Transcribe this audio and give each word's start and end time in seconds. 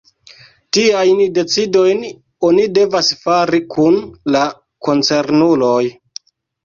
Tiajn 0.75 1.19
decidojn 1.35 2.01
oni 2.49 2.65
devas 2.77 3.11
fari 3.25 3.61
kun 3.75 4.01
la 4.37 4.43
koncernuloj. 4.89 5.81